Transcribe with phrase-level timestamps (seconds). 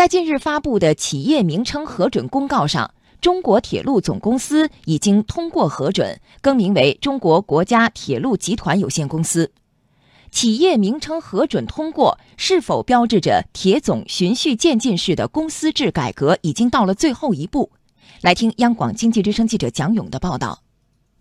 [0.00, 9.52] 在近日发布的企业名称核准公告上，中国铁路总公司已经通过核准，更名为中国国家铁路集团有限公司。
[10.30, 17.70] 企业名称核准通过，是否标志着铁总循序渐进式的公司制改革已经到了最后一步？
[18.22, 20.62] 来听央广经济之声记者蒋勇的报道。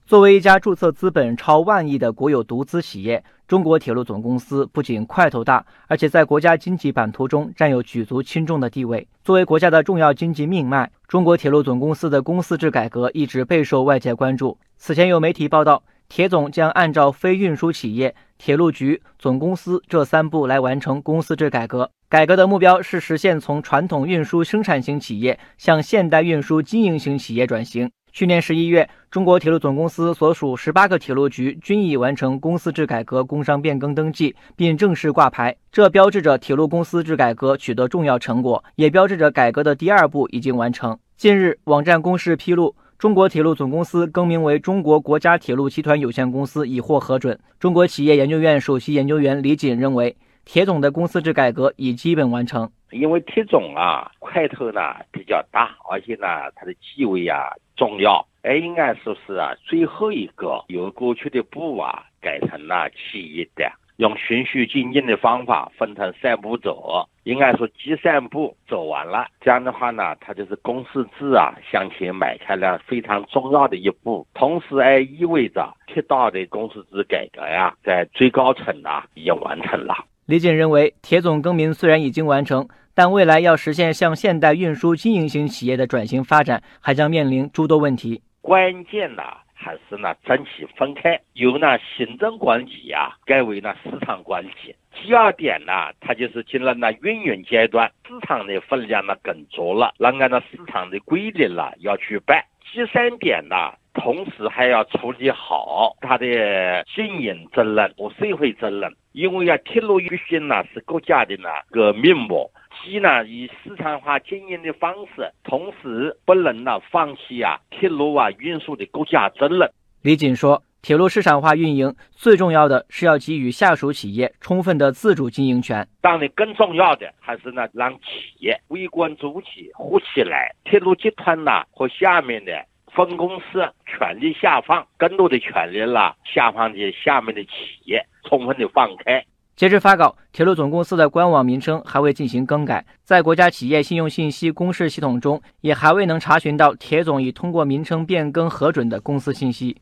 [0.09, 9.07] 作为一家注册资本超万亿的国有独资企业，中国铁路总公司不仅块头大，而且在国家经济版图中占有举足轻重的地位。
[9.23, 14.57] 作为国家的重要经济命脉，中国铁路总公司的公司制改革一直备受外界关注。
[14.77, 21.91] 此前有媒体报道，铁总将按照非运输企业、铁路局、总公司这三步来完成公司制改革。
[22.09, 27.91] 改革的目标是实现从传统运输生产型企业向现代运输经营型企业转型。
[28.11, 35.55] 去年十一月，中国铁路总公司所属十八个铁路局均已完成公司制改革工商变更登记，并正式挂牌。
[35.71, 40.97] 这标志着铁路公司制改革取得重要成果，也标志着改革的第二步已经完成。
[41.15, 47.39] 近日，网站公示披露，中国铁路总公司更名为中国国家铁路集团有限公司已获核准。
[47.59, 52.69] 中国企业研究院首席研究员李锦认为，铁总的公司制改革已基本完成。
[52.91, 54.81] 因为铁总啊，块头呢
[55.29, 57.53] 比较大，而且呢，它的地位啊。
[57.77, 79.95] 重要，哎，应该说是啊，最后一个由过去的步啊改成了企业的，用循序渐进的方法分成三步走，应该说第三步走完了，这样的话呢，它就是公司制啊向前迈开了非常重要的一步，同时还意味着铁道的公司制改革呀，在最高层啊已经完成了。
[80.25, 82.67] 李锦认为，铁总更名虽然已经完成。
[83.01, 88.21] 但未来要实现向现代运输经营型企业的转型发展，还将面临诸多问题。
[88.41, 94.75] 关键呢，还是呢，整体分开，由呢行政管理呀改为呢市场管理。
[94.91, 102.43] 第二点呢，它就是进了那运营阶段，市场的分量呢更足了，那按照市场的规律了要去办。
[102.73, 103.55] 第三点呢，
[103.93, 112.35] 同时还要处理好它的经营责任和社会责任，因为啊，铁路运行呢是国家的那个命脉。
[112.83, 119.69] 既呢以市场化经营的方式，同时不能呢放弃啊铁路啊运输的国家责任。
[120.01, 125.85] 李锦说，铁路市场化运营最重要的是要给予下属企业充分的自主经营权。
[126.01, 130.55] 当然，更重要的还是呢让企业微观主体活起来。
[130.63, 137.51] 铁路集团呐和下面的分公司权力下放，更多的权力啦下放给下面的企
[137.83, 139.23] 业，充分的放开。
[139.59, 149.75] 截至发稿，铁路总公司的官网名称还未进行更改，在国家企业信用信息公示系统中，也还未能查询到铁总已通过名称变更核准的公司信息。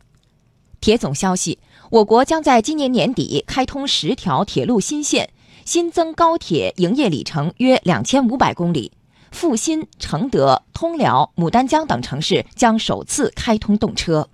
[0.81, 1.59] 铁总消息：
[1.91, 5.29] 我国将在今年年底开通十条铁路新线，
[5.63, 8.91] 新增高铁营业里程约两千五百公里，
[9.31, 14.27] 阜新、承德、通辽、牡丹江等城市将首次开通动车。